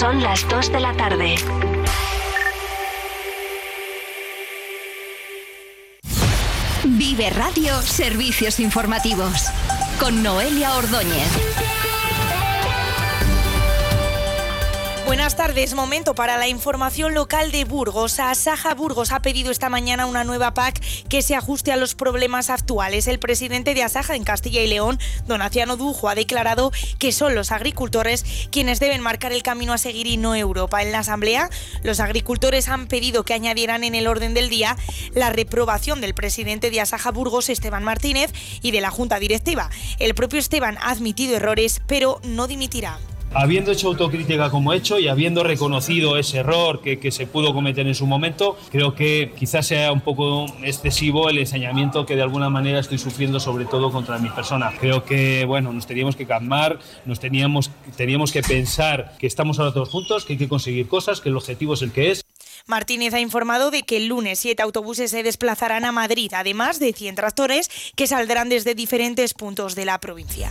Son 0.00 0.22
las 0.22 0.48
2 0.48 0.72
de 0.72 0.80
la 0.80 0.94
tarde. 0.94 1.34
Vive 6.84 7.28
Radio 7.28 7.82
Servicios 7.82 8.60
Informativos 8.60 9.48
con 9.98 10.22
Noelia 10.22 10.74
Ordóñez. 10.76 11.79
Buenas 15.20 15.36
tardes, 15.36 15.74
momento 15.74 16.14
para 16.14 16.38
la 16.38 16.48
información 16.48 17.12
local 17.12 17.52
de 17.52 17.66
Burgos. 17.66 18.18
Asaja 18.18 18.74
Burgos 18.74 19.12
ha 19.12 19.20
pedido 19.20 19.50
esta 19.50 19.68
mañana 19.68 20.06
una 20.06 20.24
nueva 20.24 20.54
PAC 20.54 20.80
que 21.10 21.20
se 21.20 21.36
ajuste 21.36 21.72
a 21.72 21.76
los 21.76 21.94
problemas 21.94 22.48
actuales. 22.48 23.06
El 23.06 23.18
presidente 23.18 23.74
de 23.74 23.82
Asaja 23.82 24.16
en 24.16 24.24
Castilla 24.24 24.62
y 24.62 24.66
León, 24.66 24.98
Donaciano 25.26 25.76
Dujo, 25.76 26.08
ha 26.08 26.14
declarado 26.14 26.72
que 26.98 27.12
son 27.12 27.34
los 27.34 27.52
agricultores 27.52 28.24
quienes 28.50 28.80
deben 28.80 29.02
marcar 29.02 29.32
el 29.32 29.42
camino 29.42 29.74
a 29.74 29.78
seguir 29.78 30.06
y 30.06 30.16
no 30.16 30.34
Europa. 30.34 30.80
En 30.80 30.90
la 30.90 31.00
Asamblea, 31.00 31.50
los 31.82 32.00
agricultores 32.00 32.68
han 32.68 32.86
pedido 32.86 33.22
que 33.22 33.34
añadieran 33.34 33.84
en 33.84 33.94
el 33.94 34.06
orden 34.06 34.32
del 34.32 34.48
día 34.48 34.78
la 35.12 35.28
reprobación 35.28 36.00
del 36.00 36.14
presidente 36.14 36.70
de 36.70 36.80
Asaja 36.80 37.10
Burgos, 37.10 37.50
Esteban 37.50 37.84
Martínez, 37.84 38.32
y 38.62 38.70
de 38.70 38.80
la 38.80 38.90
Junta 38.90 39.18
Directiva. 39.18 39.68
El 39.98 40.14
propio 40.14 40.38
Esteban 40.38 40.78
ha 40.78 40.92
admitido 40.92 41.36
errores, 41.36 41.82
pero 41.86 42.22
no 42.24 42.46
dimitirá 42.46 42.98
habiendo 43.32 43.72
hecho 43.72 43.88
autocrítica 43.88 44.50
como 44.50 44.72
he 44.72 44.76
hecho 44.76 44.98
y 44.98 45.08
habiendo 45.08 45.42
reconocido 45.42 46.16
ese 46.16 46.38
error 46.38 46.80
que, 46.80 47.10
se 47.10 47.26
pudo 47.26 47.52
cometer 47.52 47.86
en 47.86 47.94
su 47.94 48.06
momento, 48.06 48.56
creo 48.70 48.94
que 48.94 49.32
quizás 49.36 49.66
sea 49.66 49.92
un 49.92 50.00
poco 50.00 50.46
excesivo 50.62 51.28
el 51.28 51.38
ensañamiento 51.38 52.06
que 52.06 52.14
de 52.16 52.22
alguna 52.22 52.48
manera 52.48 52.78
estoy 52.78 52.98
sufriendo, 52.98 53.40
sobre 53.40 53.64
todo 53.64 53.90
contra 53.90 54.18
mi 54.18 54.28
persona. 54.30 54.72
Creo 54.78 55.04
que, 55.04 55.44
bueno, 55.44 55.72
nos 55.72 55.86
teníamos 55.86 56.16
que 56.16 56.26
calmar, 56.26 56.78
nos 57.04 57.18
teníamos, 57.18 57.70
teníamos 57.96 58.32
que 58.32 58.42
pensar 58.42 59.16
que 59.18 59.26
estamos 59.26 59.58
ahora 59.58 59.72
todos 59.72 59.88
juntos, 59.88 60.24
que 60.24 60.34
hay 60.34 60.38
que 60.38 60.48
conseguir 60.48 60.86
cosas, 60.88 61.20
que 61.20 61.30
el 61.30 61.36
objetivo 61.36 61.74
es 61.74 61.82
el 61.82 61.92
que 61.92 62.12
es. 62.12 62.24
Martínez 62.66 63.14
ha 63.14 63.20
informado 63.20 63.70
de 63.70 63.82
que 63.82 63.96
el 63.96 64.06
lunes 64.06 64.38
siete 64.38 64.62
autobuses 64.62 65.10
se 65.10 65.22
desplazarán 65.22 65.84
a 65.84 65.92
Madrid, 65.92 66.32
además 66.34 66.78
de 66.78 66.92
100 66.92 67.14
tractores 67.16 67.70
que 67.96 68.06
saldrán 68.06 68.48
desde 68.48 68.74
diferentes 68.74 69.34
puntos 69.34 69.74
de 69.74 69.86
la 69.86 69.98
provincia. 69.98 70.50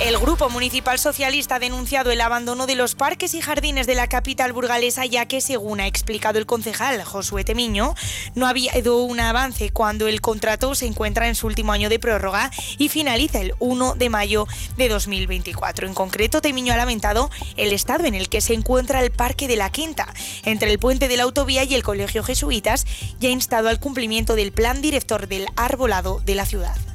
El 0.00 0.16
Grupo 0.16 0.48
Municipal 0.48 0.98
Socialista 0.98 1.56
ha 1.56 1.58
denunciado 1.58 2.10
el 2.10 2.22
abandono 2.22 2.66
de 2.66 2.74
los 2.74 2.94
parques 2.94 3.34
y 3.34 3.42
jardines 3.42 3.86
de 3.86 3.94
la 3.94 4.06
capital 4.06 4.54
burgalesa, 4.54 5.04
ya 5.04 5.26
que, 5.26 5.42
según 5.42 5.78
ha 5.78 5.86
explicado 5.86 6.38
el 6.38 6.46
concejal 6.46 7.04
Josué 7.04 7.44
Temiño, 7.44 7.94
no 8.34 8.46
ha 8.46 8.48
habido 8.48 8.96
un 9.02 9.20
avance 9.20 9.68
cuando 9.68 10.08
el 10.08 10.22
contrato 10.22 10.74
se 10.74 10.86
encuentra 10.86 11.28
en 11.28 11.34
su 11.34 11.46
último 11.46 11.72
año 11.72 11.90
de 11.90 11.98
prórroga 11.98 12.50
y 12.78 12.88
finaliza 12.88 13.42
el 13.42 13.52
1 13.58 13.94
de 13.96 14.08
mayo 14.08 14.46
de 14.78 14.88
2024. 14.88 15.86
En 15.86 15.92
concreto, 15.92 16.40
Temiño 16.40 16.72
ha 16.72 16.78
lamentado 16.78 17.30
el 17.58 17.74
estado 17.74 18.06
en 18.06 18.14
el 18.14 18.30
que 18.30 18.40
se 18.40 18.54
encuentra 18.54 19.04
el 19.04 19.10
Parque 19.10 19.48
de 19.48 19.56
la 19.56 19.70
Quinta, 19.70 20.14
entre 20.46 20.72
el 20.72 20.78
puente 20.78 21.08
de 21.08 21.18
la 21.18 21.24
autovía 21.24 21.64
y 21.64 21.74
el 21.74 21.82
Colegio 21.82 22.22
Jesuitas, 22.22 22.86
y 23.20 23.26
ha 23.26 23.30
instado 23.30 23.68
al 23.68 23.80
cumplimiento 23.80 24.34
del 24.34 24.52
plan 24.52 24.80
director 24.80 25.28
del 25.28 25.46
arbolado 25.56 26.20
de 26.24 26.36
la 26.36 26.46
ciudad 26.46 26.89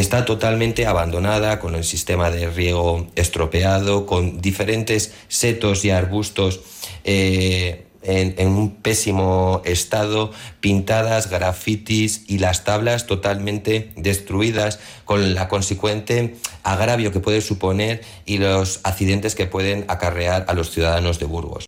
está 0.00 0.24
totalmente 0.24 0.86
abandonada, 0.86 1.58
con 1.58 1.74
el 1.74 1.84
sistema 1.84 2.30
de 2.30 2.50
riego 2.50 3.06
estropeado, 3.14 4.06
con 4.06 4.40
diferentes 4.40 5.12
setos 5.28 5.84
y 5.84 5.90
arbustos. 5.90 6.60
Eh, 7.04 7.82
en, 8.06 8.48
un 8.48 8.76
pésimo 8.76 9.62
estado, 9.64 10.30
pintadas, 10.60 11.28
grafitis 11.28 12.24
y 12.28 12.38
las 12.38 12.62
tablas 12.62 13.06
totalmente 13.06 13.90
destruidas, 13.96 14.78
con 15.04 15.34
la 15.34 15.48
consecuente 15.48 16.36
agravio 16.62 17.10
que 17.10 17.20
puede 17.20 17.40
suponer 17.40 18.02
y 18.24 18.38
los 18.38 18.80
accidentes 18.84 19.34
que 19.34 19.46
pueden 19.46 19.84
acarrear 19.88 20.44
a 20.48 20.54
los 20.54 20.70
ciudadanos 20.70 21.18
de 21.18 21.26
Burgos. 21.26 21.65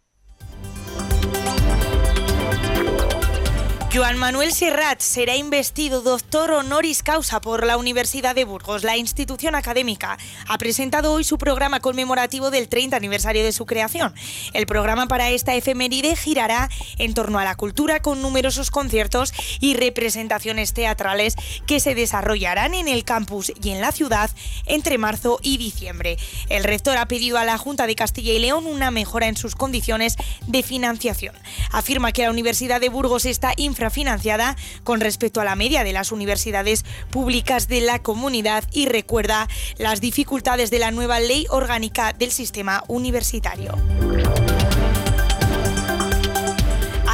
Joan 3.99 4.17
Manuel 4.17 4.53
Serrat 4.53 5.01
será 5.01 5.35
investido 5.35 6.03
doctor 6.03 6.53
honoris 6.53 7.03
causa 7.03 7.41
por 7.41 7.67
la 7.67 7.77
Universidad 7.77 8.37
de 8.37 8.45
Burgos. 8.45 8.85
La 8.85 8.97
institución 8.97 9.57
académica 9.57 10.19
ha 10.47 10.57
presentado 10.57 11.13
hoy 11.13 11.25
su 11.25 11.37
programa 11.37 11.81
conmemorativo 11.81 12.53
del 12.53 12.69
30 12.69 12.97
aniversario 12.97 13.43
de 13.43 13.51
su 13.51 13.67
creación. 13.67 14.15
El 14.53 14.67
programa 14.67 15.09
para 15.09 15.31
esta 15.31 15.57
efeméride 15.57 16.15
girará 16.15 16.69
en 16.99 17.13
torno 17.13 17.41
a 17.41 17.45
la 17.45 17.57
cultura 17.57 18.01
con 18.01 18.23
numerosos 18.23 18.71
conciertos 18.71 19.33
y 19.59 19.75
representaciones 19.75 20.75
teatrales 20.75 21.35
que 21.67 21.81
se 21.81 21.97
desarrollarán 21.97 22.75
en 22.75 22.87
el 22.87 23.03
campus 23.03 23.53
y 23.61 23.71
en 23.71 23.81
la 23.81 23.91
ciudad 23.91 24.31
entre 24.67 24.97
marzo 24.99 25.41
y 25.43 25.57
diciembre. 25.57 26.19
El 26.51 26.63
rector 26.63 26.99
ha 26.99 27.09
pedido 27.09 27.37
a 27.37 27.45
la 27.45 27.59
Junta 27.59 27.89
de 27.89 27.97
Castilla 27.97 28.33
y 28.33 28.39
León 28.39 28.67
una 28.67 28.93
mejora 28.93 29.27
en 29.27 29.37
sus 29.37 29.57
condiciones 29.57 30.15
de 30.47 30.63
financiación. 30.63 31.35
Afirma 31.73 32.13
que 32.13 32.23
la 32.23 32.31
Universidad 32.31 32.81
de 32.81 32.91
Burgos 32.91 33.25
está 33.25 33.55
infrafinanciada 33.89 34.55
con 34.85 35.01
respecto 35.01 35.41
a 35.41 35.45
la 35.45 35.57
media 35.57 35.83
de 35.83 35.93
las 35.93 36.13
universidades 36.13 36.85
públicas 37.11 37.69
de 37.69 37.81
la 37.81 38.01
comunidad 38.01 38.65
y 38.71 38.87
recuerda 38.87 39.49
las 39.79 40.01
dificultades 40.01 40.71
de 40.71 40.79
la 40.79 40.91
nueva 40.91 41.21
ley 41.21 41.47
orgánica 41.49 42.13
del 42.13 42.31
sistema 42.31 42.85
universitario. 42.87 43.75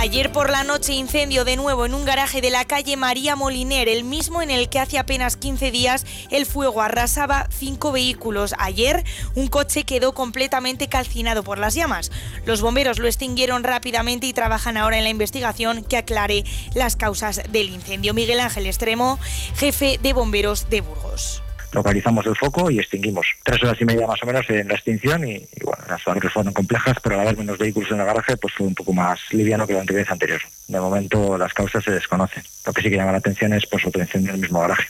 Ayer 0.05 0.31
por 0.31 0.51
la 0.51 0.65
noche 0.65 0.93
incendio 0.93 1.47
de 1.47 1.57
nuevo 1.57 1.87
en 1.87 1.95
un 1.95 2.05
garaje 2.05 2.43
de 2.43 2.51
la 2.51 2.67
calle 2.67 2.95
María 2.95 3.37
Moliner, 3.37 3.89
el 3.89 4.05
mismo 4.05 4.43
en 4.43 4.51
el 4.51 4.69
que 4.69 4.79
hace 4.79 4.99
apenas 4.99 5.39
15 5.39 5.71
días 5.71 6.05
el 6.31 6.45
fuego 6.45 6.83
arrasaba 6.83 7.49
cinco 7.51 7.91
vehículos. 7.91 8.55
Ayer 8.59 9.03
un 9.35 9.47
coche 9.47 9.85
quedó 9.85 10.13
completamente 10.13 10.89
calcinado 10.91 11.43
por 11.43 11.57
las 11.57 11.73
llamas. 11.73 12.11
Los 12.45 12.61
bomberos 12.61 12.99
lo 12.99 13.07
extinguieron 13.07 13.65
rápidamente 13.65 14.27
y 14.27 14.35
trabajan 14.35 14.77
ahora 14.77 14.99
en 14.99 15.05
la 15.05 15.11
investigación 15.11 15.83
que 15.83 15.97
aclare 15.97 16.45
las 16.75 16.97
causas 16.97 17.41
del 17.49 17.71
incendio. 17.71 18.13
Miguel 18.13 18.41
Ángel 18.41 18.67
Extremo, 18.67 19.19
jefe 19.57 19.99
de 20.03 20.13
bomberos 20.13 20.69
de 20.69 20.83
Burgos 20.83 21.44
localizamos 21.75 22.27
el 22.27 22.37
foco 22.37 22.71
y 22.71 22.79
extinguimos. 22.79 23.27
Tres 23.43 23.63
horas 23.63 23.81
y 23.81 23.85
media 23.85 24.07
más 24.07 24.23
o 24.23 24.27
menos 24.27 24.49
en 24.49 24.69
la 24.69 24.75
extinción 24.75 25.27
y, 25.29 25.47
bueno, 25.63 25.85
las 25.89 26.07
labores 26.07 26.33
fueron 26.33 26.53
complejas, 26.53 26.97
pero 27.03 27.17
al 27.17 27.23
haber 27.23 27.37
menos 27.37 27.59
vehículos 27.59 27.91
en 27.91 28.01
el 28.01 28.07
garaje, 28.07 28.37
pues 28.37 28.55
fue 28.55 28.67
un 28.67 28.75
poco 28.75 28.93
más 28.93 29.21
liviano 29.33 29.67
que 29.67 29.75
la 29.75 29.81
anterior. 29.81 30.41
De 30.69 30.81
momento 30.81 31.37
las 31.37 31.53
causas 31.53 31.85
se 31.85 31.91
desconocen. 31.91 32.43
Lo 32.65 32.73
que 32.73 32.83
sí 32.83 32.91
que 32.91 32.97
llama 32.97 33.13
la 33.13 33.19
atención 33.19 33.53
es 33.53 33.67
pues 33.67 33.85
otra 33.87 34.03
incendio 34.03 34.31
en 34.31 34.37
el 34.37 34.41
mismo 34.41 34.61
garaje. 34.61 34.87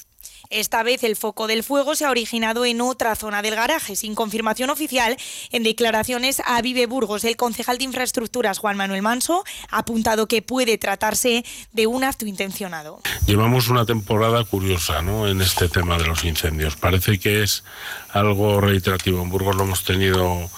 Esta 0.50 0.82
vez 0.82 1.05
el 1.05 1.16
foco 1.16 1.47
del 1.47 1.62
fuego 1.62 1.94
se 1.94 2.05
ha 2.05 2.10
originado 2.10 2.65
en 2.65 2.81
otra 2.81 3.15
zona 3.16 3.43
del 3.43 3.55
garaje, 3.55 3.97
sin 3.97 4.15
confirmación 4.15 4.71
oficial. 4.71 5.16
En 5.50 5.62
declaraciones 5.62 6.43
a 6.44 6.60
Vive 6.62 6.87
Burgos, 6.87 7.25
el 7.25 7.37
concejal 7.37 7.78
de 7.78 7.84
Infraestructuras, 7.84 8.59
Juan 8.59 8.77
Manuel 8.77 9.03
Manso, 9.03 9.44
ha 9.71 9.78
apuntado 9.78 10.27
que 10.27 10.43
puede 10.43 10.78
tratarse 10.78 11.44
de 11.72 11.87
un 11.87 12.05
acto 12.05 12.27
intencionado. 12.27 13.00
Llevamos 13.27 13.69
una 13.69 13.87
temporada 13.87 14.44
curiosa 14.44 15.03
¿no? 15.03 15.28
en 15.28 15.41
este 15.41 15.69
tema 15.69 15.99
de 15.99 16.06
los 16.06 16.25
incendios. 16.25 16.76
Parece 16.76 17.19
que 17.19 17.43
es 17.43 17.65
algo 18.12 18.61
reiterativo. 18.61 19.22
En 19.22 19.31
Burgos 19.31 19.56
lo 19.56 19.65
hemos 19.65 19.84
tenido 19.84 20.50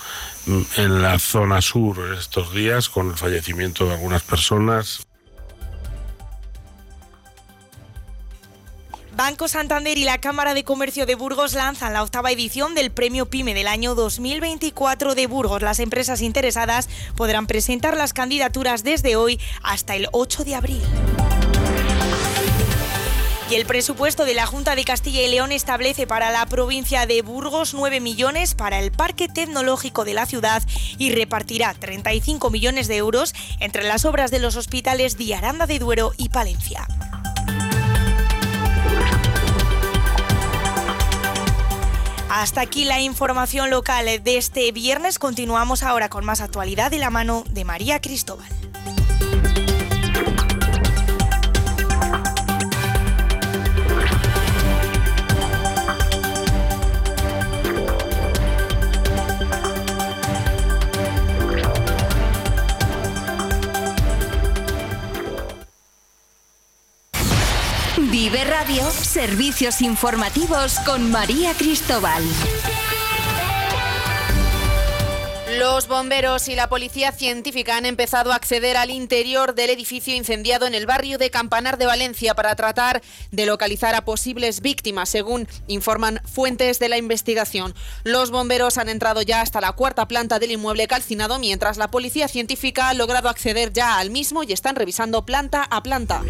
en 0.76 1.02
la 1.02 1.18
zona 1.18 1.60
sur 1.60 2.16
estos 2.18 2.54
días 2.54 2.88
con 2.88 3.10
el 3.10 3.16
fallecimiento 3.16 3.86
de 3.86 3.94
algunas 3.94 4.22
personas. 4.22 5.06
Banco 9.16 9.48
Santander 9.48 9.96
y 9.96 10.04
la 10.04 10.18
Cámara 10.18 10.52
de 10.52 10.62
Comercio 10.62 11.06
de 11.06 11.14
Burgos 11.14 11.54
lanzan 11.54 11.94
la 11.94 12.02
octava 12.02 12.30
edición 12.30 12.74
del 12.74 12.90
Premio 12.90 13.24
PYME 13.24 13.54
del 13.54 13.66
año 13.66 13.94
2024 13.94 15.14
de 15.14 15.26
Burgos. 15.26 15.62
Las 15.62 15.80
empresas 15.80 16.20
interesadas 16.20 16.90
podrán 17.16 17.46
presentar 17.46 17.96
las 17.96 18.12
candidaturas 18.12 18.84
desde 18.84 19.16
hoy 19.16 19.40
hasta 19.62 19.96
el 19.96 20.08
8 20.12 20.44
de 20.44 20.54
abril. 20.54 20.82
Y 23.48 23.54
el 23.54 23.64
presupuesto 23.64 24.26
de 24.26 24.34
la 24.34 24.44
Junta 24.44 24.74
de 24.74 24.84
Castilla 24.84 25.22
y 25.22 25.30
León 25.30 25.50
establece 25.50 26.06
para 26.06 26.30
la 26.30 26.44
provincia 26.44 27.06
de 27.06 27.22
Burgos 27.22 27.72
9 27.72 28.00
millones 28.00 28.54
para 28.54 28.80
el 28.80 28.92
Parque 28.92 29.28
Tecnológico 29.28 30.04
de 30.04 30.12
la 30.12 30.26
ciudad 30.26 30.62
y 30.98 31.10
repartirá 31.10 31.72
35 31.72 32.50
millones 32.50 32.86
de 32.86 32.96
euros 32.98 33.34
entre 33.60 33.84
las 33.84 34.04
obras 34.04 34.30
de 34.30 34.40
los 34.40 34.56
hospitales 34.56 35.16
de 35.16 35.34
Aranda 35.34 35.66
de 35.66 35.78
Duero 35.78 36.12
y 36.18 36.28
Palencia. 36.28 36.86
Hasta 42.38 42.60
aquí 42.60 42.84
la 42.84 43.00
información 43.00 43.70
local 43.70 44.04
de 44.04 44.36
este 44.36 44.70
viernes. 44.70 45.18
Continuamos 45.18 45.82
ahora 45.82 46.10
con 46.10 46.26
más 46.26 46.42
actualidad 46.42 46.90
de 46.90 46.98
la 46.98 47.08
mano 47.08 47.44
de 47.48 47.64
María 47.64 48.02
Cristóbal. 48.02 48.46
Servicios 69.26 69.82
informativos 69.82 70.78
con 70.86 71.10
María 71.10 71.52
Cristóbal. 71.54 72.22
Los 75.58 75.88
bomberos 75.88 76.46
y 76.46 76.54
la 76.54 76.68
policía 76.68 77.10
científica 77.10 77.76
han 77.76 77.86
empezado 77.86 78.30
a 78.30 78.36
acceder 78.36 78.76
al 78.76 78.90
interior 78.90 79.56
del 79.56 79.70
edificio 79.70 80.14
incendiado 80.14 80.68
en 80.68 80.76
el 80.76 80.86
barrio 80.86 81.18
de 81.18 81.30
Campanar 81.30 81.76
de 81.76 81.86
Valencia 81.86 82.36
para 82.36 82.54
tratar 82.54 83.02
de 83.32 83.46
localizar 83.46 83.96
a 83.96 84.04
posibles 84.04 84.60
víctimas, 84.60 85.08
según 85.08 85.48
informan 85.66 86.20
fuentes 86.24 86.78
de 86.78 86.88
la 86.88 86.96
investigación. 86.96 87.74
Los 88.04 88.30
bomberos 88.30 88.78
han 88.78 88.88
entrado 88.88 89.22
ya 89.22 89.40
hasta 89.40 89.60
la 89.60 89.72
cuarta 89.72 90.06
planta 90.06 90.38
del 90.38 90.52
inmueble 90.52 90.86
calcinado, 90.86 91.40
mientras 91.40 91.78
la 91.78 91.90
policía 91.90 92.28
científica 92.28 92.90
ha 92.90 92.94
logrado 92.94 93.28
acceder 93.28 93.72
ya 93.72 93.98
al 93.98 94.10
mismo 94.10 94.44
y 94.44 94.52
están 94.52 94.76
revisando 94.76 95.26
planta 95.26 95.64
a 95.64 95.82
planta. 95.82 96.22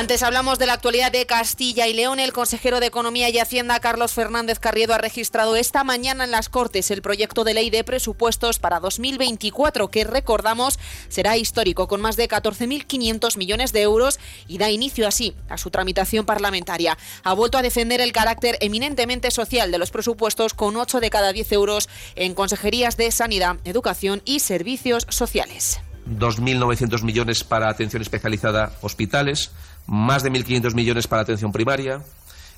Antes 0.00 0.22
hablamos 0.22 0.58
de 0.58 0.64
la 0.64 0.72
actualidad 0.72 1.12
de 1.12 1.26
Castilla 1.26 1.86
y 1.86 1.92
León. 1.92 2.20
El 2.20 2.32
consejero 2.32 2.80
de 2.80 2.86
Economía 2.86 3.28
y 3.28 3.38
Hacienda, 3.38 3.80
Carlos 3.80 4.14
Fernández 4.14 4.58
Carriedo, 4.58 4.94
ha 4.94 4.98
registrado 4.98 5.56
esta 5.56 5.84
mañana 5.84 6.24
en 6.24 6.30
las 6.30 6.48
Cortes 6.48 6.90
el 6.90 7.02
proyecto 7.02 7.44
de 7.44 7.52
ley 7.52 7.68
de 7.68 7.84
presupuestos 7.84 8.58
para 8.58 8.80
2024, 8.80 9.88
que 9.88 10.04
recordamos 10.04 10.78
será 11.10 11.36
histórico, 11.36 11.86
con 11.86 12.00
más 12.00 12.16
de 12.16 12.30
14.500 12.30 13.36
millones 13.36 13.74
de 13.74 13.82
euros 13.82 14.18
y 14.48 14.56
da 14.56 14.70
inicio 14.70 15.06
así 15.06 15.34
a 15.50 15.58
su 15.58 15.68
tramitación 15.68 16.24
parlamentaria. 16.24 16.96
Ha 17.22 17.34
vuelto 17.34 17.58
a 17.58 17.62
defender 17.62 18.00
el 18.00 18.12
carácter 18.12 18.56
eminentemente 18.62 19.30
social 19.30 19.70
de 19.70 19.76
los 19.76 19.90
presupuestos, 19.90 20.54
con 20.54 20.78
8 20.78 21.00
de 21.00 21.10
cada 21.10 21.34
10 21.34 21.52
euros 21.52 21.90
en 22.16 22.32
consejerías 22.32 22.96
de 22.96 23.10
Sanidad, 23.10 23.56
Educación 23.64 24.22
y 24.24 24.40
Servicios 24.40 25.06
Sociales. 25.10 25.78
2.900 26.18 27.02
millones 27.02 27.44
para 27.44 27.68
atención 27.68 28.02
especializada 28.02 28.72
hospitales, 28.80 29.52
más 29.90 30.22
de 30.22 30.30
1.500 30.30 30.74
millones 30.74 31.08
para 31.08 31.22
atención 31.22 31.50
primaria. 31.50 32.00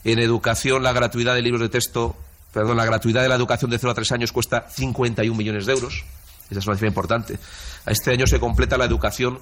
En 0.05 0.19
educación, 0.19 0.83
la 0.83 0.93
gratuidad 0.93 1.35
de 1.35 1.41
libros 1.41 1.63
de 1.63 1.71
texto, 1.71 2.15
perdón, 2.53 2.77
la 2.77 2.85
gratuidad 2.85 3.23
de 3.23 3.29
la 3.29 3.37
educación 3.37 3.71
de 3.71 3.79
0 3.79 3.91
a 3.91 3.95
3 3.95 4.13
años 4.13 4.33
cuesta 4.33 4.67
51 4.69 5.35
millones 5.35 5.65
de 5.65 5.73
euros. 5.73 6.05
Esa 6.51 6.61
es 6.61 6.67
una 6.67 6.77
cifra 6.77 6.89
importante. 6.89 7.39
Este 7.87 8.11
año 8.11 8.27
se 8.27 8.39
completa 8.39 8.77
la 8.77 8.85
educación 8.85 9.39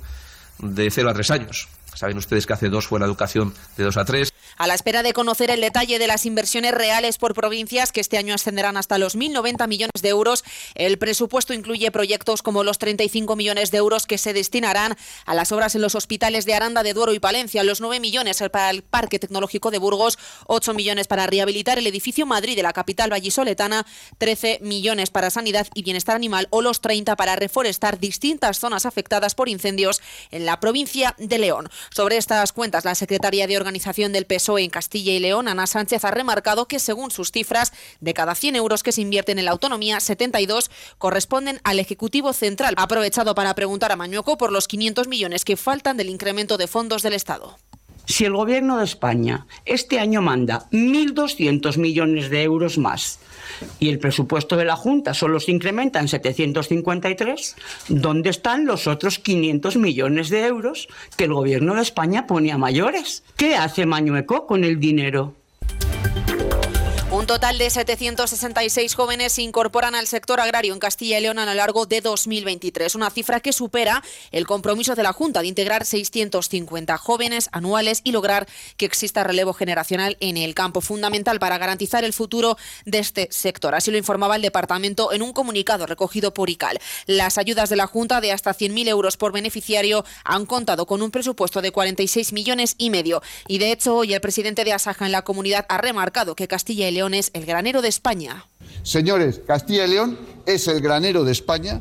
de 0.61 0.89
0 0.89 1.11
a 1.11 1.15
3 1.15 1.31
años. 1.33 1.69
Saben 1.93 2.17
ustedes 2.17 2.47
que 2.47 2.53
hace 2.53 2.69
dos 2.69 2.87
fue 2.87 3.01
la 3.01 3.07
educación 3.07 3.53
de 3.77 3.83
2 3.83 3.97
a 3.97 4.05
3. 4.05 4.30
A 4.61 4.67
la 4.67 4.75
espera 4.75 5.03
de 5.03 5.15
conocer 5.15 5.51
el 5.51 5.63
detalle 5.63 5.99
de 5.99 6.07
las 6.07 6.27
inversiones 6.27 6.73
reales 6.73 7.17
por 7.17 7.33
provincias, 7.33 7.93
que 7.93 8.01
este 8.03 8.19
año 8.19 8.35
ascenderán 8.35 8.77
hasta 8.77 8.99
los 8.99 9.17
1.090 9.17 9.67
millones 9.67 10.03
de 10.03 10.11
euros, 10.11 10.45
el 10.75 10.99
presupuesto 10.99 11.55
incluye 11.55 11.91
proyectos 11.91 12.43
como 12.43 12.63
los 12.63 12.77
35 12.77 13.37
millones 13.37 13.71
de 13.71 13.79
euros 13.79 14.05
que 14.07 14.19
se 14.19 14.35
destinarán 14.35 14.99
a 15.25 15.35
las 15.35 15.51
obras 15.51 15.77
en 15.77 15.81
los 15.81 15.95
hospitales 15.95 16.45
de 16.45 16.53
Aranda, 16.53 16.83
de 16.83 16.93
Duero 16.93 17.15
y 17.15 17.19
Palencia, 17.21 17.65
los 17.65 17.81
9 17.81 18.01
millones 18.01 18.45
para 18.53 18.69
el 18.69 18.83
Parque 18.83 19.19
Tecnológico 19.19 19.71
de 19.71 19.79
Burgos, 19.79 20.19
8 20.47 20.75
millones 20.75 21.07
para 21.07 21.27
rehabilitar 21.27 21.79
el 21.79 21.87
edificio 21.87 22.27
Madrid 22.27 22.55
de 22.55 22.63
la 22.63 22.75
capital 22.75 23.09
vallisoletana, 23.09 23.87
13 24.19 24.59
millones 24.61 25.09
para 25.09 25.31
Sanidad 25.31 25.69
y 25.73 25.85
Bienestar 25.85 26.17
Animal 26.17 26.49
o 26.51 26.61
los 26.61 26.83
30 26.83 27.17
para 27.17 27.35
reforestar 27.35 27.99
distintas 27.99 28.59
zonas 28.59 28.85
afectadas 28.85 29.35
por 29.35 29.49
incendios 29.49 30.03
en 30.31 30.45
la 30.45 30.61
provincia 30.61 31.15
de 31.17 31.39
León. 31.39 31.71
Sobre 31.89 32.19
estas 32.19 32.53
cuentas, 32.53 32.85
la 32.85 32.95
secretaria 32.95 33.47
de 33.47 33.57
Organización 33.57 34.13
del 34.13 34.27
PSOE 34.27 34.50
en 34.59 34.71
Castilla 34.71 35.13
y 35.13 35.19
León, 35.19 35.49
Ana 35.49 35.67
Sánchez, 35.67 36.05
ha 36.05 36.11
remarcado 36.11 36.67
que 36.67 36.79
según 36.79 37.11
sus 37.11 37.33
cifras, 37.33 37.73
de 38.01 38.15
cada 38.15 38.35
100 38.35 38.57
euros 38.57 38.83
que 38.83 38.93
se 38.93 39.01
invierten 39.01 39.39
en 39.39 39.45
la 39.45 39.51
autonomía, 39.51 40.01
72 40.01 40.71
corresponden 40.99 41.61
al 41.65 41.79
Ejecutivo 41.79 42.33
Central. 42.33 42.75
Ha 42.77 42.83
aprovechado 42.85 43.35
para 43.35 43.55
preguntar 43.55 43.93
a 43.93 43.97
Mañueco 43.97 44.37
por 44.37 44.53
los 44.53 44.69
500 44.69 45.09
millones 45.09 45.45
que 45.45 45.57
faltan 45.57 45.97
del 45.97 46.11
incremento 46.11 46.57
de 46.57 46.67
fondos 46.67 47.03
del 47.03 47.15
Estado. 47.15 47.57
Si 48.11 48.25
el 48.25 48.33
Gobierno 48.33 48.79
de 48.79 48.85
España 48.85 49.47
este 49.65 50.01
año 50.01 50.21
manda 50.21 50.69
1.200 50.73 51.79
millones 51.79 52.29
de 52.29 52.43
euros 52.43 52.77
más 52.77 53.21
y 53.79 53.89
el 53.89 54.01
presupuesto 54.01 54.57
de 54.57 54.65
la 54.65 54.75
Junta 54.75 55.15
solo 55.15 55.39
se 55.39 55.53
incrementa 55.53 56.01
en 56.01 56.09
753, 56.09 57.57
¿dónde 57.89 58.31
están 58.31 58.67
los 58.67 58.89
otros 58.89 59.21
500 59.21 59.77
millones 59.77 60.29
de 60.29 60.45
euros 60.45 60.89
que 61.17 61.25
el 61.25 61.35
Gobierno 61.35 61.77
de 61.77 61.83
España 61.83 62.27
pone 62.27 62.51
a 62.51 62.59
mayores? 62.59 63.23
¿Qué 63.37 63.55
hace 63.55 63.87
Mañueco 63.87 64.45
con 64.45 64.65
el 64.65 64.81
dinero? 64.81 65.40
Total 67.31 67.57
de 67.59 67.71
766 67.71 68.93
jóvenes 68.97 69.35
se 69.35 69.43
incorporan 69.43 69.95
al 69.95 70.09
sector 70.09 70.41
agrario 70.41 70.75
en 70.75 70.81
Castilla 70.81 71.17
y 71.17 71.23
León 71.23 71.39
a 71.39 71.47
lo 71.47 71.55
largo 71.55 71.87
de 71.87 72.01
2023, 72.01 72.97
una 72.97 73.09
cifra 73.09 73.39
que 73.39 73.53
supera 73.53 74.03
el 74.33 74.49
compromiso 74.49 74.97
de 74.97 75.05
la 75.05 75.13
Junta 75.13 75.41
de 75.41 75.47
integrar 75.47 75.87
650 75.87 76.99
jóvenes 76.99 77.49
anuales 77.53 78.01
y 78.03 78.11
lograr 78.11 78.49
que 78.77 78.85
exista 78.85 79.23
relevo 79.23 79.53
generacional 79.53 80.17
en 80.19 80.39
el 80.39 80.57
campo, 80.57 80.81
fundamental 80.81 81.39
para 81.39 81.57
garantizar 81.57 82.03
el 82.03 82.13
futuro 82.13 82.57
de 82.85 82.99
este 82.99 83.29
sector. 83.31 83.77
Así 83.77 83.93
lo 83.93 83.97
informaba 83.97 84.35
el 84.35 84.43
departamento 84.43 85.13
en 85.13 85.23
un 85.23 85.33
comunicado 85.33 85.87
recogido 85.87 86.35
por 86.35 86.51
ICAL. 86.51 86.81
Las 87.07 87.39
ayudas 87.39 87.71
de 87.71 87.77
la 87.77 87.87
Junta 87.87 88.21
de 88.21 88.33
hasta 88.33 88.57
100.000 88.57 88.89
euros 88.89 89.17
por 89.17 89.31
beneficiario 89.31 90.05
han 90.25 90.47
contado 90.47 90.85
con 90.85 91.01
un 91.01 91.13
presupuesto 91.13 91.63
de 91.63 91.71
46 91.71 92.33
millones 92.33 92.75
y 92.77 92.91
medio. 92.91 93.23
Y 93.47 93.59
de 93.59 93.71
hecho, 93.71 93.95
hoy 93.95 94.15
el 94.15 94.21
presidente 94.21 94.65
de 94.65 94.73
Asaja 94.73 95.07
en 95.07 95.13
la 95.13 95.23
comunidad 95.23 95.65
ha 95.69 95.79
remarcado 95.79 96.35
que 96.35 96.49
Castilla 96.49 96.89
y 96.89 96.93
León 96.93 97.20
el 97.35 97.45
granero 97.45 97.83
de 97.83 97.89
España. 97.89 98.47
Señores, 98.83 99.41
Castilla 99.47 99.85
y 99.87 99.91
León 99.91 100.19
es 100.47 100.67
el 100.69 100.81
granero 100.81 101.25
de 101.25 101.33
España 101.33 101.81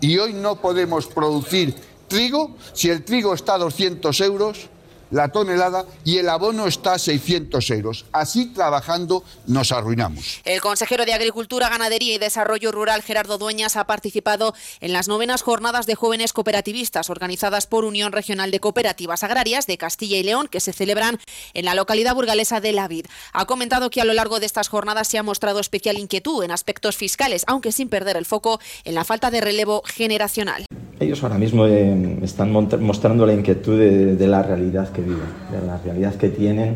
y 0.00 0.18
hoy 0.18 0.32
no 0.32 0.56
podemos 0.56 1.06
producir 1.06 1.74
trigo 2.08 2.56
si 2.72 2.90
el 2.90 3.04
trigo 3.04 3.32
está 3.34 3.54
a 3.54 3.58
200 3.58 4.20
euros 4.20 4.68
la 5.12 5.28
tonelada 5.28 5.84
y 6.04 6.18
el 6.18 6.28
abono 6.28 6.66
está 6.66 6.94
a 6.94 6.98
600 6.98 7.70
euros. 7.70 8.06
Así 8.12 8.46
trabajando 8.46 9.22
nos 9.46 9.70
arruinamos. 9.70 10.40
El 10.44 10.60
consejero 10.60 11.04
de 11.04 11.12
Agricultura, 11.12 11.68
Ganadería 11.68 12.14
y 12.14 12.18
Desarrollo 12.18 12.72
Rural, 12.72 13.02
Gerardo 13.02 13.38
Dueñas, 13.38 13.76
ha 13.76 13.84
participado 13.84 14.54
en 14.80 14.92
las 14.92 15.08
novenas 15.08 15.42
jornadas 15.42 15.86
de 15.86 15.94
jóvenes 15.94 16.32
cooperativistas 16.32 17.10
organizadas 17.10 17.66
por 17.66 17.84
Unión 17.84 18.12
Regional 18.12 18.50
de 18.50 18.60
Cooperativas 18.60 19.22
Agrarias 19.22 19.66
de 19.66 19.78
Castilla 19.78 20.16
y 20.16 20.22
León, 20.22 20.48
que 20.48 20.60
se 20.60 20.72
celebran 20.72 21.20
en 21.54 21.64
la 21.66 21.74
localidad 21.74 22.14
burgalesa 22.14 22.60
de 22.60 22.72
La 22.72 22.88
Vid. 22.88 23.06
Ha 23.32 23.44
comentado 23.44 23.90
que 23.90 24.00
a 24.00 24.04
lo 24.04 24.14
largo 24.14 24.40
de 24.40 24.46
estas 24.46 24.68
jornadas 24.68 25.08
se 25.08 25.18
ha 25.18 25.22
mostrado 25.22 25.60
especial 25.60 25.98
inquietud 25.98 26.42
en 26.42 26.50
aspectos 26.50 26.96
fiscales, 26.96 27.44
aunque 27.46 27.72
sin 27.72 27.88
perder 27.88 28.16
el 28.16 28.24
foco 28.24 28.60
en 28.84 28.94
la 28.94 29.04
falta 29.04 29.30
de 29.30 29.42
relevo 29.42 29.82
generacional. 29.84 30.64
Ellos 31.02 31.20
ahora 31.24 31.36
mismo 31.36 31.66
eh, 31.66 32.18
están 32.22 32.52
mostrando 32.52 33.26
la 33.26 33.32
inquietud 33.32 33.76
de, 33.76 34.26
la 34.28 34.40
realidad 34.40 34.90
que 34.90 35.02
viven, 35.02 35.26
de 35.50 35.66
la 35.66 35.76
realidad 35.78 36.14
que 36.14 36.28
tienen 36.28 36.74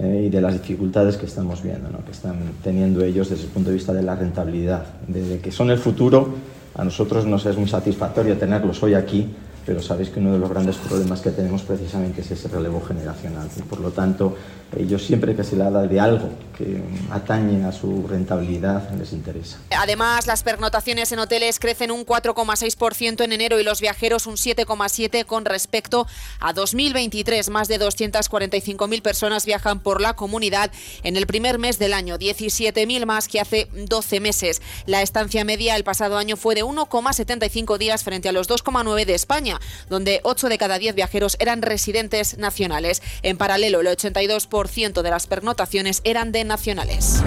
eh, 0.00 0.24
y 0.26 0.28
de 0.28 0.40
las 0.40 0.54
dificultades 0.54 1.16
que 1.16 1.26
estamos 1.26 1.62
viendo, 1.62 1.88
que 2.04 2.10
están 2.10 2.34
teniendo 2.64 3.04
ellos 3.04 3.30
desde 3.30 3.44
el 3.44 3.50
punto 3.50 3.70
de 3.70 3.76
vista 3.76 3.92
de 3.92 4.02
la 4.02 4.16
rentabilidad, 4.16 4.86
de, 5.06 5.38
que 5.38 5.52
son 5.52 5.70
el 5.70 5.78
futuro. 5.78 6.34
A 6.74 6.84
nosotros 6.84 7.26
nos 7.26 7.46
es 7.46 7.56
muy 7.56 7.68
satisfactorio 7.68 8.36
tenerlos 8.36 8.82
hoy 8.82 8.94
aquí, 8.94 9.28
pero 9.64 9.80
sabéis 9.80 10.08
que 10.08 10.18
uno 10.18 10.32
de 10.32 10.40
los 10.40 10.50
grandes 10.50 10.76
problemas 10.76 11.20
que 11.20 11.30
tenemos 11.30 11.62
precisamente 11.62 12.22
es 12.22 12.30
ese 12.32 12.48
relevo 12.48 12.80
generacional. 12.80 13.46
Y 13.56 13.62
por 13.62 13.78
lo 13.78 13.90
tanto, 13.92 14.34
ellos 14.76 15.04
siempre 15.04 15.34
que 15.34 15.44
se 15.44 15.56
le 15.56 15.64
habla 15.64 15.82
de 15.82 16.00
algo 16.00 16.30
que 16.56 16.82
atañe 17.10 17.64
a 17.64 17.72
su 17.72 18.06
rentabilidad 18.06 18.90
les 18.90 19.12
interesa. 19.12 19.58
Además, 19.76 20.26
las 20.26 20.42
pernotaciones 20.42 21.10
en 21.10 21.18
hoteles 21.18 21.58
crecen 21.58 21.90
un 21.90 22.04
4,6% 22.04 23.24
en 23.24 23.32
enero 23.32 23.58
y 23.58 23.64
los 23.64 23.80
viajeros 23.80 24.26
un 24.26 24.34
7,7% 24.34 25.24
con 25.24 25.46
respecto 25.46 26.06
a 26.38 26.52
2023. 26.52 27.48
Más 27.48 27.68
de 27.68 27.80
245.000 27.80 29.02
personas 29.02 29.46
viajan 29.46 29.80
por 29.80 30.00
la 30.00 30.14
comunidad 30.16 30.70
en 31.02 31.16
el 31.16 31.26
primer 31.26 31.58
mes 31.58 31.78
del 31.78 31.94
año, 31.94 32.18
17.000 32.18 33.06
más 33.06 33.28
que 33.28 33.40
hace 33.40 33.68
12 33.72 34.20
meses. 34.20 34.60
La 34.84 35.00
estancia 35.00 35.44
media 35.44 35.76
el 35.76 35.84
pasado 35.84 36.18
año 36.18 36.36
fue 36.36 36.54
de 36.54 36.64
1,75 36.64 37.78
días 37.78 38.04
frente 38.04 38.28
a 38.28 38.32
los 38.32 38.48
2,9 38.48 39.06
de 39.06 39.14
España, 39.14 39.58
donde 39.88 40.20
8 40.24 40.48
de 40.48 40.58
cada 40.58 40.78
10 40.78 40.94
viajeros 40.94 41.36
eran 41.40 41.62
residentes 41.62 42.36
nacionales. 42.36 43.02
En 43.22 43.38
paralelo, 43.38 43.80
el 43.80 43.86
82% 43.86 44.59
de 45.02 45.10
las 45.10 45.26
pernotaciones 45.26 46.00
eran 46.04 46.32
de 46.32 46.44
nacionales. 46.44 47.22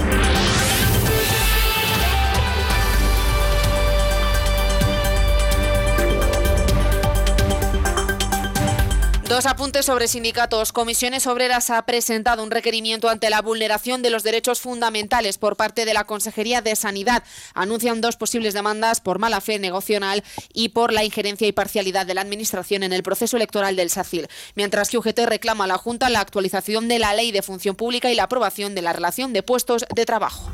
Dos 9.34 9.48
apuntes 9.48 9.88
sobre 9.88 10.08
sindicatos. 10.08 10.72
Comisiones 10.72 11.26
Obreras 11.26 11.72
ha 11.72 11.82
presentado 11.88 12.44
un 12.44 12.52
requerimiento 12.52 13.10
ante 13.10 13.32
la 13.32 13.42
vulneración 13.42 14.04
de 14.04 14.12
los 14.12 14.22
derechos 14.22 14.62
fundamentales 14.62 15.40
por 15.40 15.58
parte 15.58 15.86
de 15.86 15.94
la 15.96 16.04
Consejería 16.04 16.62
de 16.62 16.76
Sanidad. 16.76 17.24
Anuncian 17.56 18.00
dos 18.00 18.16
posibles 18.16 18.54
demandas 18.54 19.02
por 19.02 19.18
mala 19.18 19.42
fe 19.42 19.58
negocial 19.58 20.24
y 20.54 20.70
por 20.70 20.94
la 20.94 21.04
injerencia 21.04 21.48
y 21.48 21.52
parcialidad 21.52 22.06
de 22.06 22.14
la 22.14 22.22
Administración 22.22 22.84
en 22.84 22.94
el 22.94 23.02
proceso 23.02 23.36
electoral 23.38 23.76
del 23.76 23.90
SACIL. 23.90 24.28
Mientras 24.54 24.92
que 24.92 25.00
UGT 25.00 25.22
reclama 25.26 25.64
a 25.64 25.68
la 25.68 25.80
Junta 25.80 26.12
la 26.12 26.20
actualización 26.20 26.88
de 26.88 27.00
la 27.00 27.16
Ley 27.16 27.32
de 27.32 27.42
Función 27.42 27.76
Pública 27.76 28.12
y 28.12 28.16
la 28.16 28.26
aprobación 28.26 28.76
de 28.76 28.84
la 28.84 28.94
relación 28.94 29.34
de 29.34 29.42
puestos 29.42 29.84
de 29.96 30.06
trabajo. 30.06 30.52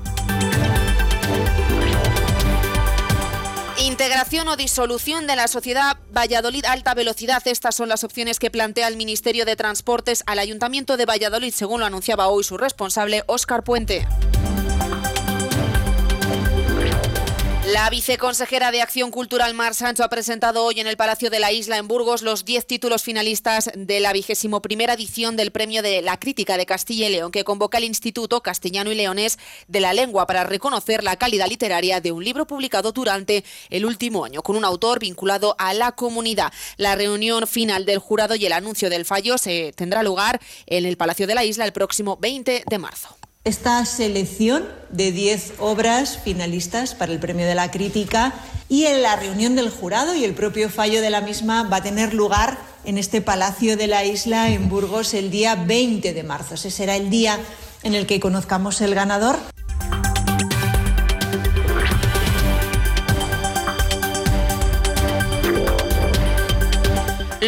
Integración 4.00 4.48
o 4.48 4.56
disolución 4.56 5.27
de 5.27 5.36
la 5.36 5.50
sociedad 5.50 5.98
Valladolid 6.15 6.63
Alta 6.63 6.94
Velocidad. 6.94 7.46
Estas 7.46 7.75
son 7.75 7.89
las 7.89 8.06
opciones 8.06 8.39
que 8.39 8.50
plantea 8.50 8.88
el 8.88 8.96
Ministerio 8.96 9.44
de 9.44 9.58
Transportes 9.58 10.24
al 10.25 10.39
Ayuntamiento 10.39 10.96
de 10.96 11.06
Valladolid, 11.06 11.53
según 11.53 11.82
lo 11.82 11.86
anunciaba 11.86 12.29
hoy 12.29 12.46
su 12.46 12.58
responsable, 12.58 13.25
Óscar 13.27 13.65
Puente. 13.65 14.08
La 17.73 17.88
viceconsejera 17.91 18.71
de 18.71 18.81
Acción 18.81 19.11
Cultural 19.11 19.53
Mar 19.53 19.75
Sancho 19.75 20.03
ha 20.03 20.09
presentado 20.09 20.63
hoy 20.63 20.79
en 20.79 20.88
el 20.88 20.97
Palacio 20.97 21.29
de 21.29 21.39
la 21.39 21.51
Isla 21.51 21.77
en 21.77 21.88
Burgos 21.88 22.23
los 22.23 22.43
10 22.43 22.65
títulos 22.65 23.03
finalistas 23.03 23.69
de 23.75 23.99
la 23.99 24.11
vigésimo 24.11 24.59
primera 24.63 24.93
edición 24.93 25.35
del 25.35 25.51
Premio 25.51 25.83
de 25.83 26.01
la 26.01 26.19
Crítica 26.19 26.57
de 26.57 26.65
Castilla 26.65 27.07
y 27.07 27.11
León 27.11 27.31
que 27.31 27.43
convoca 27.43 27.77
el 27.77 27.83
Instituto 27.83 28.41
Castellano 28.41 28.91
y 28.91 28.95
Leonés 28.95 29.38
de 29.67 29.81
la 29.81 29.93
Lengua 29.93 30.25
para 30.25 30.45
reconocer 30.45 31.03
la 31.03 31.17
calidad 31.17 31.47
literaria 31.47 32.01
de 32.01 32.11
un 32.11 32.23
libro 32.23 32.47
publicado 32.47 32.91
durante 32.91 33.43
el 33.69 33.85
último 33.85 34.25
año 34.25 34.41
con 34.41 34.55
un 34.55 34.65
autor 34.65 34.97
vinculado 34.97 35.55
a 35.59 35.75
la 35.75 35.91
comunidad. 35.91 36.51
La 36.77 36.95
reunión 36.95 37.45
final 37.45 37.85
del 37.85 37.99
jurado 37.99 38.33
y 38.33 38.47
el 38.47 38.53
anuncio 38.53 38.89
del 38.89 39.05
fallo 39.05 39.38
se 39.38 39.73
tendrá 39.73 40.01
lugar 40.01 40.41
en 40.65 40.88
el 40.88 40.97
Palacio 40.97 41.27
de 41.27 41.35
la 41.35 41.45
Isla 41.45 41.65
el 41.65 41.73
próximo 41.73 42.17
20 42.17 42.63
de 42.67 42.77
marzo. 42.79 43.18
Esta 43.46 43.86
selección 43.86 44.65
de 44.89 45.13
10 45.13 45.53
obras 45.60 46.19
finalistas 46.22 46.93
para 46.93 47.13
el 47.13 47.19
Premio 47.19 47.48
de 47.48 47.55
la 47.55 47.72
Crítica 47.72 48.34
y 48.67 48.86
en 48.86 49.01
la 49.01 49.15
reunión 49.15 49.55
del 49.55 49.69
jurado 49.69 50.13
y 50.13 50.25
el 50.25 50.34
propio 50.34 50.69
fallo 50.69 51.01
de 51.01 51.10
la 51.10 51.22
misma 51.22 51.63
va 51.63 51.77
a 51.77 51.84
tener 51.84 52.13
lugar 52.13 52.58
en 52.84 52.98
este 52.98 53.22
Palacio 53.22 53.77
de 53.77 53.88
la 53.88 54.03
Isla 54.03 54.50
en 54.50 54.67
Burgos 54.67 55.13
el 55.13 55.31
día 55.31 55.55
20 55.55 56.13
de 56.13 56.24
marzo. 56.24 56.55
Ese 56.55 56.69
será 56.69 56.98
el 56.98 57.10
día 57.10 57.39
en 57.84 57.96
el 57.96 58.08
que 58.08 58.19
conozcamos 58.19 58.81
el 58.81 58.93
ganador. 58.93 59.39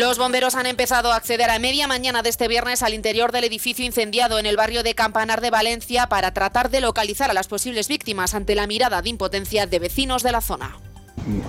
Los 0.02 0.18
bomberos 0.18 0.56
han 0.56 0.66
empezado 0.66 1.14
a 1.14 1.16
acceder 1.16 1.52
a 1.52 1.60
media 1.60 1.86
mañana 1.86 2.24
de 2.24 2.30
este 2.30 2.48
viernes 2.48 2.82
al 2.82 2.96
interior 2.96 3.32
del 3.32 3.44
edificio 3.44 3.86
incendiado 3.86 4.40
en 4.40 4.48
el 4.48 4.58
barrio 4.58 4.82
de 4.82 4.96
Campanar 4.96 5.42
de 5.42 5.52
Valencia 5.52 6.08
para 6.08 6.34
tratar 6.34 6.72
de 6.72 6.82
localizar 6.82 7.30
a 7.30 7.36
las 7.36 7.48
posibles 7.48 7.88
víctimas 7.88 8.34
ante 8.34 8.56
la 8.56 8.66
mirada 8.66 9.04
de 9.04 9.10
impotencia 9.10 9.68
de 9.68 9.78
vecinos 9.78 10.24
de 10.24 10.32
la 10.32 10.42
zona. 10.42 10.76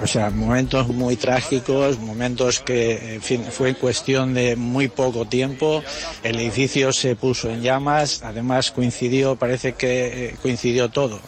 O 0.02 0.06
sea, 0.06 0.30
momentos 0.30 0.88
muy 0.88 1.16
trágicos, 1.16 1.98
momentos 1.98 2.60
que 2.60 3.14
en 3.14 3.22
fin, 3.22 3.44
fue 3.50 3.74
cuestión 3.74 4.34
de 4.34 4.56
muy 4.56 4.88
poco 4.88 5.24
tiempo. 5.24 5.82
El 6.22 6.38
edificio 6.38 6.92
se 6.92 7.16
puso 7.16 7.50
en 7.50 7.62
llamas, 7.62 8.22
además 8.22 8.70
coincidió, 8.70 9.36
parece 9.36 9.72
que 9.72 10.26
eh, 10.26 10.36
coincidió 10.42 10.90
todo. 10.90 11.20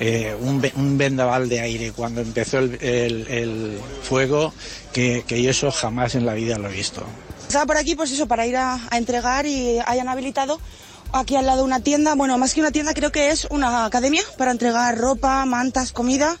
Eh, 0.00 0.36
un, 0.40 0.98
vendaval 0.98 1.48
de 1.48 1.60
aire 1.60 1.92
cuando 1.92 2.20
empezó 2.20 2.58
el 2.58 3.78
fuego, 4.02 4.52
que, 4.92 5.24
que, 5.26 5.42
yo 5.42 5.50
eso 5.50 5.70
jamás 5.70 6.14
en 6.14 6.26
la 6.26 6.34
vida 6.34 6.58
lo 6.58 6.68
he 6.68 6.72
visto. 6.72 7.04
Estaba 7.46 7.66
por 7.66 7.76
aquí, 7.76 7.94
pues 7.94 8.10
eso, 8.10 8.26
para 8.26 8.46
ir 8.46 8.56
a, 8.56 8.80
a 8.90 8.98
entregar 8.98 9.46
y 9.46 9.78
hayan 9.86 10.08
habilitado 10.08 10.60
aquí 11.12 11.36
al 11.36 11.46
lado 11.46 11.64
una 11.64 11.80
tienda, 11.80 12.14
bueno, 12.14 12.36
más 12.38 12.54
que 12.54 12.60
una 12.60 12.70
tienda 12.70 12.94
creo 12.94 13.10
que 13.10 13.30
es 13.30 13.46
una 13.50 13.86
academia 13.86 14.22
para 14.36 14.50
entregar 14.50 14.98
ropa, 14.98 15.44
mantas, 15.46 15.92
comida 15.92 16.36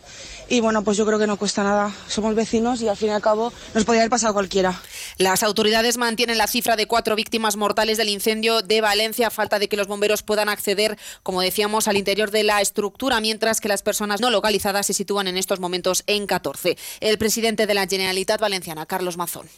y 0.48 0.60
bueno, 0.60 0.82
pues 0.82 0.96
yo 0.96 1.04
creo 1.04 1.18
que 1.18 1.26
no 1.26 1.36
cuesta 1.36 1.62
nada. 1.62 1.94
Somos 2.08 2.34
vecinos 2.34 2.80
y 2.80 2.88
al 2.88 2.96
fin 2.96 3.08
y 3.08 3.12
al 3.12 3.22
cabo 3.22 3.52
nos 3.74 3.84
podría 3.84 4.02
haber 4.02 4.10
pasado 4.10 4.32
cualquiera. 4.32 4.80
Las 5.18 5.42
autoridades 5.42 5.96
mantienen 5.98 6.38
la 6.38 6.46
cifra 6.46 6.76
de 6.76 6.86
cuatro 6.86 7.16
víctimas 7.16 7.56
mortales 7.56 7.98
del 7.98 8.08
incendio 8.08 8.62
de 8.62 8.80
Valencia 8.80 9.26
a 9.26 9.30
falta 9.30 9.58
de 9.58 9.68
que 9.68 9.76
los 9.76 9.86
bomberos 9.86 10.22
puedan 10.22 10.48
acceder, 10.48 10.98
como 11.22 11.42
decíamos, 11.42 11.88
al 11.88 11.96
interior 11.96 12.30
de 12.30 12.44
la 12.44 12.60
estructura, 12.60 13.20
mientras 13.20 13.60
que 13.60 13.68
las 13.68 13.82
personas 13.82 14.20
no 14.20 14.30
localizadas 14.30 14.86
se 14.86 14.94
sitúan 14.94 15.28
en 15.28 15.36
estos 15.36 15.60
momentos 15.60 16.02
en 16.06 16.26
14. 16.26 16.76
El 17.00 17.18
presidente 17.18 17.66
de 17.66 17.74
la 17.74 17.86
Generalitat 17.86 18.40
Valenciana, 18.40 18.86
Carlos 18.86 19.16
Mazón. 19.16 19.48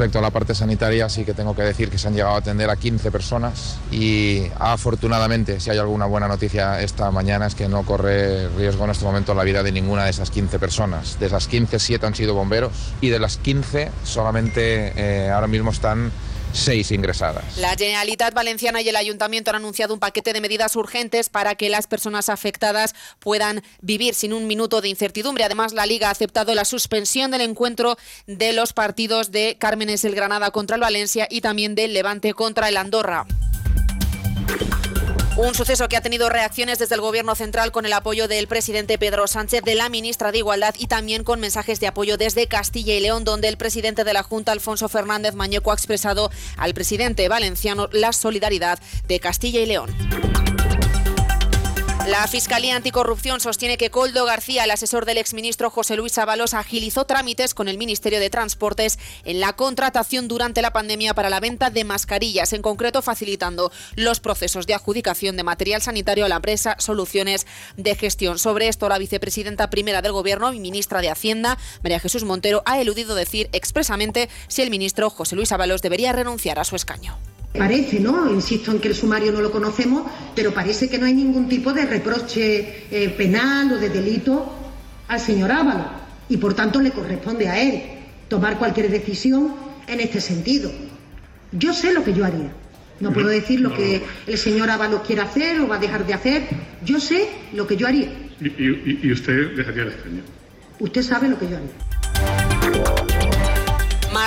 Respecto 0.00 0.18
a 0.18 0.22
la 0.22 0.30
parte 0.30 0.54
sanitaria, 0.54 1.10
sí 1.10 1.26
que 1.26 1.34
tengo 1.34 1.54
que 1.54 1.60
decir 1.60 1.90
que 1.90 1.98
se 1.98 2.08
han 2.08 2.14
llegado 2.14 2.34
a 2.34 2.38
atender 2.38 2.70
a 2.70 2.76
15 2.76 3.10
personas 3.10 3.76
y 3.92 4.44
afortunadamente, 4.58 5.60
si 5.60 5.68
hay 5.68 5.76
alguna 5.76 6.06
buena 6.06 6.26
noticia 6.26 6.80
esta 6.80 7.10
mañana, 7.10 7.44
es 7.44 7.54
que 7.54 7.68
no 7.68 7.82
corre 7.82 8.48
riesgo 8.48 8.84
en 8.84 8.92
este 8.92 9.04
momento 9.04 9.34
la 9.34 9.44
vida 9.44 9.62
de 9.62 9.72
ninguna 9.72 10.04
de 10.04 10.10
esas 10.10 10.30
15 10.30 10.58
personas. 10.58 11.18
De 11.20 11.26
esas 11.26 11.48
15, 11.48 11.78
7 11.78 12.06
han 12.06 12.14
sido 12.14 12.32
bomberos 12.32 12.72
y 13.02 13.10
de 13.10 13.18
las 13.18 13.36
15 13.36 13.90
solamente 14.02 14.94
eh, 14.96 15.28
ahora 15.28 15.48
mismo 15.48 15.70
están 15.70 16.10
seis 16.52 16.90
ingresadas. 16.90 17.58
La 17.58 17.76
Generalitat 17.76 18.34
Valenciana 18.34 18.80
y 18.80 18.88
el 18.88 18.96
Ayuntamiento 18.96 19.50
han 19.50 19.56
anunciado 19.56 19.94
un 19.94 20.00
paquete 20.00 20.32
de 20.32 20.40
medidas 20.40 20.76
urgentes 20.76 21.28
para 21.28 21.54
que 21.54 21.68
las 21.68 21.86
personas 21.86 22.28
afectadas 22.28 22.94
puedan 23.18 23.62
vivir 23.80 24.14
sin 24.14 24.32
un 24.32 24.46
minuto 24.46 24.80
de 24.80 24.88
incertidumbre. 24.88 25.44
Además, 25.44 25.72
la 25.72 25.86
Liga 25.86 26.08
ha 26.08 26.12
aceptado 26.12 26.54
la 26.54 26.64
suspensión 26.64 27.30
del 27.30 27.42
encuentro 27.42 27.96
de 28.26 28.52
los 28.52 28.72
partidos 28.72 29.30
de 29.30 29.56
Cármenes 29.58 30.04
el 30.04 30.14
Granada 30.14 30.50
contra 30.50 30.76
el 30.76 30.82
Valencia 30.82 31.26
y 31.30 31.40
también 31.40 31.74
del 31.74 31.94
Levante 31.94 32.34
contra 32.34 32.68
el 32.68 32.76
Andorra. 32.76 33.26
Un 35.36 35.54
suceso 35.54 35.88
que 35.88 35.96
ha 35.96 36.00
tenido 36.00 36.28
reacciones 36.28 36.78
desde 36.78 36.96
el 36.96 37.00
Gobierno 37.00 37.34
central 37.34 37.70
con 37.72 37.86
el 37.86 37.92
apoyo 37.92 38.28
del 38.28 38.48
presidente 38.48 38.98
Pedro 38.98 39.26
Sánchez, 39.26 39.62
de 39.62 39.74
la 39.74 39.88
ministra 39.88 40.32
de 40.32 40.38
Igualdad 40.38 40.74
y 40.76 40.86
también 40.86 41.24
con 41.24 41.40
mensajes 41.40 41.80
de 41.80 41.86
apoyo 41.86 42.16
desde 42.16 42.46
Castilla 42.46 42.94
y 42.94 43.00
León, 43.00 43.24
donde 43.24 43.48
el 43.48 43.56
presidente 43.56 44.04
de 44.04 44.12
la 44.12 44.22
Junta, 44.22 44.52
Alfonso 44.52 44.88
Fernández 44.88 45.34
Mañeco, 45.34 45.70
ha 45.70 45.74
expresado 45.74 46.30
al 46.56 46.74
presidente 46.74 47.28
valenciano 47.28 47.88
la 47.92 48.12
solidaridad 48.12 48.80
de 49.06 49.20
Castilla 49.20 49.60
y 49.60 49.66
León. 49.66 50.39
La 52.10 52.26
Fiscalía 52.26 52.74
Anticorrupción 52.74 53.38
sostiene 53.38 53.78
que 53.78 53.92
Coldo 53.92 54.24
García, 54.24 54.64
el 54.64 54.72
asesor 54.72 55.06
del 55.06 55.16
exministro 55.16 55.70
José 55.70 55.94
Luis 55.94 56.18
Ábalos, 56.18 56.54
agilizó 56.54 57.04
trámites 57.04 57.54
con 57.54 57.68
el 57.68 57.78
Ministerio 57.78 58.18
de 58.18 58.30
Transportes 58.30 58.98
en 59.24 59.38
la 59.38 59.52
contratación 59.52 60.26
durante 60.26 60.60
la 60.60 60.72
pandemia 60.72 61.14
para 61.14 61.30
la 61.30 61.38
venta 61.38 61.70
de 61.70 61.84
mascarillas, 61.84 62.52
en 62.52 62.62
concreto 62.62 63.00
facilitando 63.00 63.70
los 63.94 64.18
procesos 64.18 64.66
de 64.66 64.74
adjudicación 64.74 65.36
de 65.36 65.44
material 65.44 65.82
sanitario 65.82 66.24
a 66.24 66.28
la 66.28 66.36
empresa 66.36 66.74
Soluciones 66.80 67.46
de 67.76 67.94
Gestión. 67.94 68.40
Sobre 68.40 68.66
esto, 68.66 68.88
la 68.88 68.98
vicepresidenta 68.98 69.70
primera 69.70 70.02
del 70.02 70.10
Gobierno 70.10 70.52
y 70.52 70.58
ministra 70.58 71.02
de 71.02 71.10
Hacienda, 71.10 71.58
María 71.84 72.00
Jesús 72.00 72.24
Montero, 72.24 72.64
ha 72.66 72.80
eludido 72.80 73.14
decir 73.14 73.48
expresamente 73.52 74.28
si 74.48 74.62
el 74.62 74.70
ministro 74.70 75.10
José 75.10 75.36
Luis 75.36 75.52
Ábalos 75.52 75.80
debería 75.80 76.10
renunciar 76.12 76.58
a 76.58 76.64
su 76.64 76.74
escaño. 76.74 77.16
Parece, 77.56 77.98
¿no? 77.98 78.30
Insisto 78.32 78.70
en 78.70 78.78
que 78.78 78.88
el 78.88 78.94
sumario 78.94 79.32
no 79.32 79.40
lo 79.40 79.50
conocemos, 79.50 80.04
pero 80.36 80.54
parece 80.54 80.88
que 80.88 80.98
no 80.98 81.06
hay 81.06 81.14
ningún 81.14 81.48
tipo 81.48 81.72
de 81.72 81.84
reproche 81.84 82.84
eh, 82.90 83.08
penal 83.10 83.72
o 83.72 83.78
de 83.78 83.88
delito 83.88 84.52
al 85.08 85.20
señor 85.20 85.50
Ábalos 85.50 85.86
y 86.28 86.36
por 86.36 86.54
tanto 86.54 86.80
le 86.80 86.92
corresponde 86.92 87.48
a 87.48 87.60
él 87.60 87.82
tomar 88.28 88.56
cualquier 88.56 88.88
decisión 88.88 89.54
en 89.88 89.98
este 89.98 90.20
sentido. 90.20 90.70
Yo 91.50 91.72
sé 91.74 91.92
lo 91.92 92.04
que 92.04 92.14
yo 92.14 92.24
haría. 92.24 92.52
No 93.00 93.12
puedo 93.12 93.28
decir 93.28 93.60
lo 93.60 93.74
que 93.74 94.02
el 94.26 94.38
señor 94.38 94.70
Ábalos 94.70 95.00
quiere 95.06 95.22
hacer 95.22 95.60
o 95.60 95.66
va 95.66 95.76
a 95.76 95.80
dejar 95.80 96.06
de 96.06 96.14
hacer. 96.14 96.42
Yo 96.84 97.00
sé 97.00 97.28
lo 97.52 97.66
que 97.66 97.76
yo 97.76 97.88
haría. 97.88 98.12
¿Y, 98.40 98.46
y, 98.46 99.00
y 99.02 99.12
usted 99.12 99.56
dejaría 99.56 99.82
el 99.82 99.88
escaño? 99.88 100.22
Usted 100.78 101.02
sabe 101.02 101.28
lo 101.28 101.38
que 101.38 101.48
yo 101.48 101.56
haría. 101.56 101.70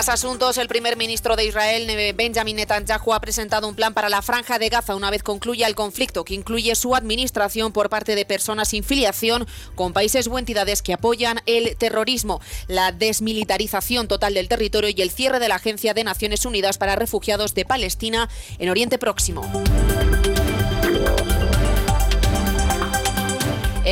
Más 0.04 0.10
asuntos. 0.10 0.58
El 0.58 0.68
primer 0.68 0.98
ministro 0.98 1.38
de 1.38 1.46
Israel, 1.46 2.14
Benjamin 2.14 2.58
Netanyahu, 2.58 3.14
ha 3.14 3.22
presentado 3.22 3.70
un 3.70 3.76
plan 3.76 3.94
para 3.94 4.10
la 4.10 4.22
franja 4.22 4.60
de 4.60 4.68
Gaza 4.68 4.98
una 4.98 5.10
vez 5.10 5.24
concluya 5.24 5.66
el 5.66 5.76
conflicto, 5.76 6.26
que 6.26 6.34
incluye 6.34 6.76
su 6.76 6.94
administración 6.94 7.72
por 7.72 7.90
parte 7.90 8.14
de 8.14 8.26
personas 8.26 8.68
sin 8.68 8.84
filiación 8.84 9.48
con 9.76 9.94
países 9.94 10.28
o 10.28 10.38
entidades 10.38 10.82
que 10.82 10.92
apoyan 10.92 11.40
el 11.46 11.78
terrorismo, 11.78 12.42
la 12.68 12.92
desmilitarización 12.92 14.10
total 14.10 14.34
del 14.34 14.50
territorio 14.50 14.90
y 14.94 15.02
el 15.02 15.10
cierre 15.10 15.40
de 15.40 15.48
la 15.48 15.56
Agencia 15.56 15.94
de 15.94 16.04
Naciones 16.04 16.46
Unidas 16.46 16.78
para 16.78 16.98
Refugiados 16.98 17.54
de 17.54 17.64
Palestina 17.64 18.28
en 18.60 18.70
Oriente 18.72 18.98
Próximo. 18.98 19.50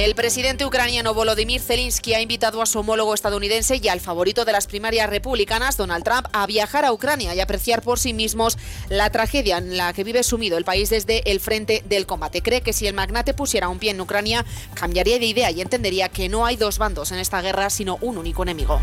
El 0.02 0.16
presidente 0.16 0.66
ucraniano 0.66 1.14
Volodymyr 1.14 1.62
Zelensky 1.62 2.16
ha 2.16 2.22
invitado 2.22 2.64
a 2.64 2.66
su 2.66 2.80
homólogo 2.80 3.14
estadounidense 3.14 3.80
y 3.80 3.88
al 3.88 4.00
favorito 4.00 4.46
de 4.46 4.52
las 4.52 4.66
primarias 4.66 5.08
republicanas, 5.08 5.78
Donald 5.78 6.04
Trump, 6.04 6.26
a 6.34 6.48
viajar 6.48 6.86
a 6.86 6.92
Ucrania 6.92 7.36
y 7.36 7.40
apreciar 7.40 7.84
por 7.84 8.00
sí 8.00 8.12
mismos 8.12 8.58
la 8.90 9.12
tragedia 9.12 9.60
en 9.60 9.78
la 9.78 9.94
que 9.94 10.04
vive 10.04 10.24
sumido 10.24 10.58
el 10.58 10.66
país 10.66 10.90
desde 10.90 11.30
el 11.30 11.40
frente 11.40 11.84
del 11.86 12.08
combate. 12.08 12.42
Cree 12.42 12.62
que 12.62 12.74
si 12.74 12.88
el 12.88 12.96
magnate 12.96 13.36
pusiera 13.36 13.70
un 13.70 13.78
pie 13.78 13.92
en 13.92 14.02
Ucrania, 14.02 14.44
cambiaría 14.74 15.20
de 15.20 15.28
idea 15.28 15.52
y 15.52 15.62
entendería 15.62 16.10
que 16.10 16.30
no 16.30 16.48
hay 16.48 16.56
dos 16.56 16.80
bandos 16.80 17.12
en 17.12 17.20
esta 17.20 17.40
guerra, 17.44 17.70
sino 17.70 18.00
un 18.02 18.18
único 18.18 18.42
enemigo. 18.42 18.82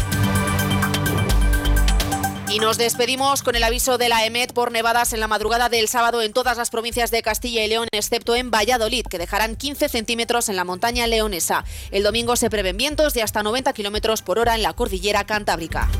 Y 2.50 2.60
nos 2.60 2.78
despedimos 2.78 3.42
con 3.42 3.56
el 3.56 3.62
aviso 3.62 3.98
de 3.98 4.08
la 4.08 4.24
EMET 4.24 4.54
por 4.54 4.72
nevadas 4.72 5.12
en 5.12 5.20
la 5.20 5.28
madrugada 5.28 5.68
del 5.68 5.86
sábado 5.86 6.22
en 6.22 6.32
todas 6.32 6.56
las 6.56 6.70
provincias 6.70 7.10
de 7.10 7.20
Castilla 7.20 7.62
y 7.62 7.68
León, 7.68 7.88
excepto 7.92 8.34
en 8.34 8.50
Valladolid, 8.50 9.04
que 9.04 9.18
dejarán 9.18 9.54
15 9.54 9.90
centímetros 9.90 10.48
en 10.48 10.56
la 10.56 10.64
montaña 10.64 11.06
leonesa. 11.06 11.66
El 11.90 12.04
domingo 12.04 12.36
se 12.36 12.48
prevén 12.48 12.78
vientos 12.78 13.12
de 13.12 13.22
hasta 13.22 13.42
90 13.42 13.74
kilómetros 13.74 14.22
por 14.22 14.38
hora 14.38 14.54
en 14.54 14.62
la 14.62 14.72
cordillera 14.72 15.24
cantábrica. 15.24 15.90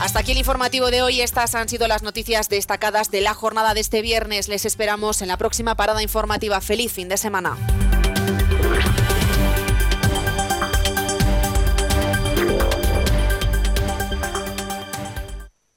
Hasta 0.00 0.18
aquí 0.18 0.32
el 0.32 0.38
informativo 0.38 0.90
de 0.90 1.02
hoy. 1.02 1.20
Estas 1.20 1.54
han 1.54 1.68
sido 1.68 1.86
las 1.86 2.02
noticias 2.02 2.48
destacadas 2.48 3.12
de 3.12 3.20
la 3.20 3.32
jornada 3.32 3.74
de 3.74 3.80
este 3.80 4.02
viernes. 4.02 4.48
Les 4.48 4.64
esperamos 4.64 5.22
en 5.22 5.28
la 5.28 5.36
próxima 5.36 5.76
parada 5.76 6.02
informativa. 6.02 6.60
Feliz 6.60 6.92
fin 6.92 7.08
de 7.08 7.16
semana. 7.16 7.56